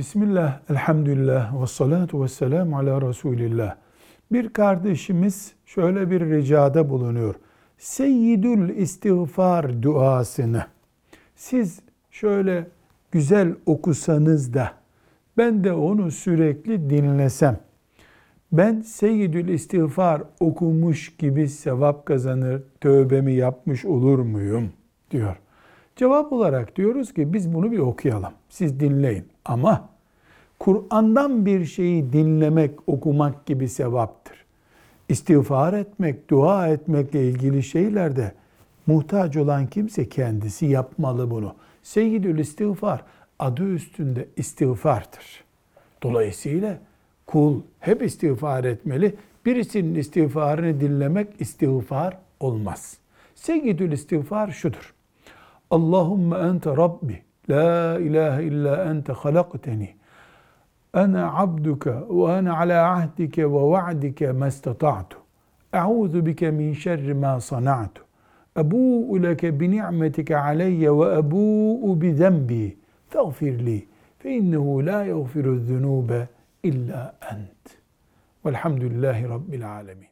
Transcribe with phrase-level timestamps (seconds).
[0.00, 3.76] Bismillah, elhamdülillah ve salatu ve selamu ala Resulillah.
[4.32, 7.34] Bir kardeşimiz şöyle bir ricada bulunuyor.
[7.78, 10.64] Seyyidül istiğfar duasını
[11.36, 12.66] siz şöyle
[13.10, 14.72] güzel okusanız da
[15.36, 17.58] ben de onu sürekli dinlesem
[18.52, 24.72] ben Seyyidül istiğfar okumuş gibi sevap kazanır, tövbemi yapmış olur muyum
[25.10, 25.36] diyor.
[26.00, 28.32] Cevap olarak diyoruz ki biz bunu bir okuyalım.
[28.48, 29.24] Siz dinleyin.
[29.44, 29.88] Ama
[30.58, 34.44] Kur'an'dan bir şeyi dinlemek, okumak gibi sevaptır.
[35.08, 38.32] İstiğfar etmek, dua etmekle ilgili şeylerde
[38.86, 41.54] muhtaç olan kimse kendisi yapmalı bunu.
[41.82, 43.04] Seyyidül istiğfar
[43.38, 45.44] adı üstünde istiğfardır.
[46.02, 46.78] Dolayısıyla
[47.26, 49.14] kul hep istiğfar etmeli.
[49.46, 52.98] Birisinin istiğfarını dinlemek istiğfar olmaz.
[53.34, 54.99] Seyyidül istiğfar şudur.
[55.72, 59.96] اللهم أنت ربي لا إله إلا أنت خلقتني.
[60.94, 65.12] أنا عبدك وأنا على عهدك ووعدك ما استطعت.
[65.74, 67.98] أعوذ بك من شر ما صنعت.
[68.56, 72.78] أبوء لك بنعمتك علي وأبوء بذنبي.
[73.08, 73.86] فاغفر لي
[74.18, 76.26] فإنه لا يغفر الذنوب
[76.64, 77.68] إلا أنت.
[78.44, 80.10] والحمد لله رب العالمين.